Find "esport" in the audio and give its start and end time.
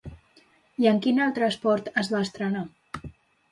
1.55-1.93